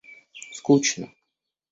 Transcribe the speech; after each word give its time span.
скучно 0.61 1.05